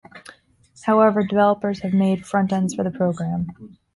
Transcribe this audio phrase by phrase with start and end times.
[0.85, 3.49] However, developers have made frontends for the program.